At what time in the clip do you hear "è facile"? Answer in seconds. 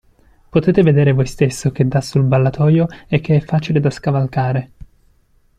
3.35-3.79